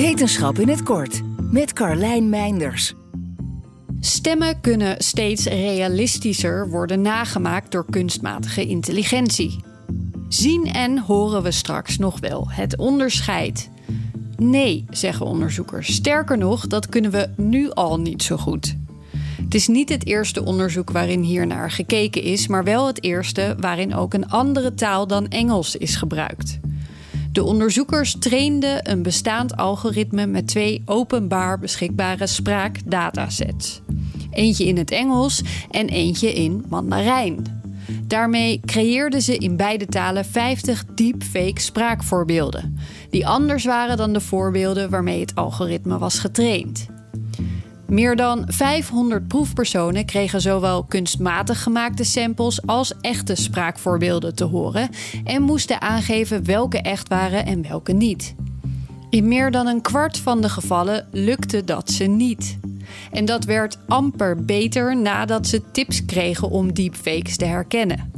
Wetenschap 0.00 0.58
in 0.58 0.68
het 0.68 0.82
kort 0.82 1.20
met 1.52 1.72
Carlijn 1.72 2.28
Meinders. 2.28 2.94
Stemmen 4.00 4.60
kunnen 4.60 4.94
steeds 4.98 5.44
realistischer 5.44 6.70
worden 6.70 7.00
nagemaakt 7.00 7.72
door 7.72 7.84
kunstmatige 7.90 8.66
intelligentie. 8.66 9.64
Zien 10.28 10.66
en 10.66 10.98
horen 10.98 11.42
we 11.42 11.50
straks 11.50 11.98
nog 11.98 12.20
wel 12.20 12.50
het 12.50 12.76
onderscheid? 12.76 13.70
Nee, 14.36 14.84
zeggen 14.90 15.26
onderzoekers. 15.26 15.94
Sterker 15.94 16.38
nog, 16.38 16.66
dat 16.66 16.88
kunnen 16.88 17.10
we 17.10 17.28
nu 17.36 17.70
al 17.70 18.00
niet 18.00 18.22
zo 18.22 18.36
goed. 18.36 18.76
Het 19.42 19.54
is 19.54 19.68
niet 19.68 19.88
het 19.88 20.06
eerste 20.06 20.44
onderzoek 20.44 20.90
waarin 20.90 21.22
hier 21.22 21.46
naar 21.46 21.70
gekeken 21.70 22.22
is, 22.22 22.46
maar 22.46 22.64
wel 22.64 22.86
het 22.86 23.02
eerste 23.02 23.56
waarin 23.58 23.94
ook 23.94 24.14
een 24.14 24.28
andere 24.28 24.74
taal 24.74 25.06
dan 25.06 25.28
Engels 25.28 25.76
is 25.76 25.96
gebruikt. 25.96 26.59
De 27.40 27.46
onderzoekers 27.46 28.16
trainden 28.18 28.90
een 28.90 29.02
bestaand 29.02 29.56
algoritme 29.56 30.26
met 30.26 30.46
twee 30.46 30.82
openbaar 30.84 31.58
beschikbare 31.58 32.26
spraakdatasets. 32.26 33.80
Eentje 34.30 34.64
in 34.66 34.76
het 34.76 34.90
Engels 34.90 35.42
en 35.70 35.88
eentje 35.88 36.32
in 36.32 36.64
Mandarijn. 36.68 37.62
Daarmee 38.06 38.60
creëerden 38.64 39.22
ze 39.22 39.36
in 39.36 39.56
beide 39.56 39.86
talen 39.86 40.24
50 40.24 40.84
deepfake 40.94 41.60
spraakvoorbeelden, 41.60 42.78
die 43.10 43.26
anders 43.26 43.64
waren 43.64 43.96
dan 43.96 44.12
de 44.12 44.20
voorbeelden 44.20 44.90
waarmee 44.90 45.20
het 45.20 45.34
algoritme 45.34 45.98
was 45.98 46.18
getraind. 46.18 46.86
Meer 47.90 48.16
dan 48.16 48.44
500 48.46 49.28
proefpersonen 49.28 50.04
kregen 50.04 50.40
zowel 50.40 50.84
kunstmatig 50.84 51.62
gemaakte 51.62 52.04
samples 52.04 52.66
als 52.66 52.92
echte 53.00 53.34
spraakvoorbeelden 53.34 54.34
te 54.34 54.44
horen 54.44 54.88
en 55.24 55.42
moesten 55.42 55.80
aangeven 55.80 56.44
welke 56.44 56.80
echt 56.80 57.08
waren 57.08 57.46
en 57.46 57.68
welke 57.68 57.92
niet. 57.92 58.34
In 59.08 59.28
meer 59.28 59.50
dan 59.50 59.66
een 59.66 59.80
kwart 59.80 60.18
van 60.18 60.40
de 60.40 60.48
gevallen 60.48 61.06
lukte 61.10 61.64
dat 61.64 61.90
ze 61.90 62.04
niet. 62.04 62.58
En 63.10 63.24
dat 63.24 63.44
werd 63.44 63.78
amper 63.88 64.44
beter 64.44 64.96
nadat 64.96 65.46
ze 65.46 65.70
tips 65.70 66.04
kregen 66.04 66.50
om 66.50 66.74
deepfakes 66.74 67.36
te 67.36 67.44
herkennen. 67.44 68.12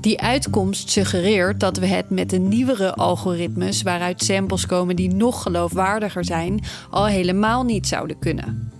Die 0.00 0.20
uitkomst 0.20 0.90
suggereert 0.90 1.60
dat 1.60 1.76
we 1.76 1.86
het 1.86 2.10
met 2.10 2.30
de 2.30 2.38
nieuwere 2.38 2.94
algoritmes, 2.94 3.82
waaruit 3.82 4.22
samples 4.24 4.66
komen 4.66 4.96
die 4.96 5.14
nog 5.14 5.42
geloofwaardiger 5.42 6.24
zijn, 6.24 6.64
al 6.90 7.06
helemaal 7.06 7.64
niet 7.64 7.86
zouden 7.86 8.18
kunnen. 8.18 8.76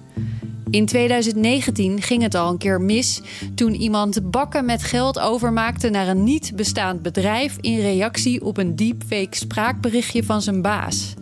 In 0.70 0.86
2019 0.86 2.02
ging 2.02 2.22
het 2.22 2.34
al 2.34 2.50
een 2.50 2.58
keer 2.58 2.80
mis 2.80 3.20
toen 3.54 3.74
iemand 3.74 4.30
bakken 4.30 4.64
met 4.64 4.82
geld 4.82 5.18
overmaakte 5.18 5.88
naar 5.88 6.08
een 6.08 6.24
niet 6.24 6.52
bestaand 6.56 7.02
bedrijf 7.02 7.56
in 7.60 7.80
reactie 7.80 8.44
op 8.44 8.56
een 8.56 8.76
deepfake 8.76 9.36
spraakberichtje 9.36 10.24
van 10.24 10.42
zijn 10.42 10.62
baas. 10.62 11.14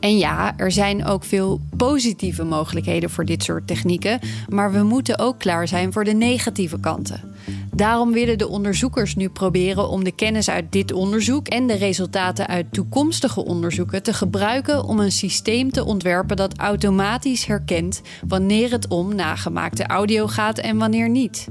En 0.00 0.18
ja, 0.18 0.56
er 0.56 0.72
zijn 0.72 1.04
ook 1.04 1.24
veel 1.24 1.60
positieve 1.76 2.44
mogelijkheden 2.44 3.10
voor 3.10 3.24
dit 3.24 3.42
soort 3.42 3.66
technieken, 3.66 4.20
maar 4.48 4.72
we 4.72 4.82
moeten 4.82 5.18
ook 5.18 5.38
klaar 5.38 5.68
zijn 5.68 5.92
voor 5.92 6.04
de 6.04 6.14
negatieve 6.14 6.80
kanten. 6.80 7.34
Daarom 7.74 8.12
willen 8.12 8.38
de 8.38 8.48
onderzoekers 8.48 9.14
nu 9.14 9.28
proberen 9.28 9.88
om 9.88 10.04
de 10.04 10.12
kennis 10.12 10.50
uit 10.50 10.72
dit 10.72 10.92
onderzoek 10.92 11.48
en 11.48 11.66
de 11.66 11.74
resultaten 11.74 12.46
uit 12.46 12.72
toekomstige 12.72 13.44
onderzoeken 13.44 14.02
te 14.02 14.12
gebruiken 14.12 14.84
om 14.84 14.98
een 14.98 15.12
systeem 15.12 15.72
te 15.72 15.84
ontwerpen 15.84 16.36
dat 16.36 16.58
automatisch 16.58 17.44
herkent 17.44 18.02
wanneer 18.26 18.70
het 18.70 18.88
om 18.88 19.14
nagemaakte 19.14 19.86
audio 19.86 20.26
gaat 20.26 20.58
en 20.58 20.78
wanneer 20.78 21.08
niet. 21.08 21.48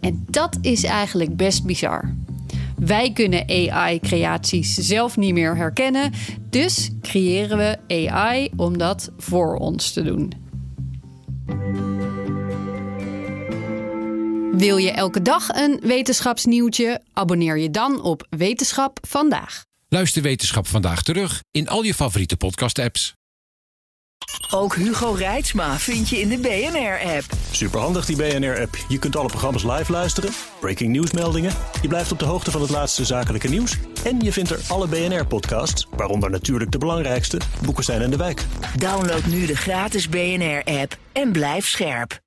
En 0.00 0.24
dat 0.30 0.58
is 0.60 0.84
eigenlijk 0.84 1.36
best 1.36 1.64
bizar. 1.64 2.14
Wij 2.76 3.12
kunnen 3.12 3.48
AI-creaties 3.48 4.74
zelf 4.74 5.16
niet 5.16 5.34
meer 5.34 5.56
herkennen, 5.56 6.12
dus 6.50 6.90
creëren 7.00 7.58
we 7.58 7.78
AI 8.08 8.50
om 8.56 8.78
dat 8.78 9.10
voor 9.16 9.56
ons 9.56 9.92
te 9.92 10.02
doen. 10.02 10.32
Wil 14.56 14.76
je 14.76 14.90
elke 14.90 15.22
dag 15.22 15.48
een 15.48 15.80
wetenschapsnieuwtje? 15.82 17.00
Abonneer 17.12 17.58
je 17.58 17.70
dan 17.70 18.02
op 18.02 18.26
Wetenschap 18.30 18.98
vandaag. 19.08 19.64
Luister 19.88 20.22
Wetenschap 20.22 20.66
vandaag 20.66 21.02
terug 21.02 21.42
in 21.50 21.68
al 21.68 21.82
je 21.82 21.94
favoriete 21.94 22.36
podcast-apps. 22.36 23.14
Ook 24.50 24.74
Hugo 24.74 25.10
Reitsma 25.10 25.78
vind 25.78 26.08
je 26.08 26.20
in 26.20 26.28
de 26.28 26.38
BNR-app. 26.38 27.24
Superhandig 27.50 28.06
die 28.06 28.16
BNR-app. 28.16 28.76
Je 28.88 28.98
kunt 28.98 29.16
alle 29.16 29.28
programma's 29.28 29.62
live 29.62 29.92
luisteren, 29.92 30.30
breaking 30.60 30.90
nieuwsmeldingen. 30.90 31.52
Je 31.82 31.88
blijft 31.88 32.12
op 32.12 32.18
de 32.18 32.24
hoogte 32.24 32.50
van 32.50 32.60
het 32.60 32.70
laatste 32.70 33.04
zakelijke 33.04 33.48
nieuws. 33.48 33.76
En 34.04 34.20
je 34.20 34.32
vindt 34.32 34.50
er 34.50 34.60
alle 34.68 34.88
BNR-podcasts, 34.88 35.86
waaronder 35.90 36.30
natuurlijk 36.30 36.70
de 36.70 36.78
belangrijkste, 36.78 37.40
Boeken 37.62 37.84
zijn 37.84 38.02
in 38.02 38.10
de 38.10 38.16
wijk. 38.16 38.44
Download 38.78 39.24
nu 39.24 39.46
de 39.46 39.56
gratis 39.56 40.08
BNR-app 40.08 40.98
en 41.12 41.32
blijf 41.32 41.68
scherp. 41.68 42.22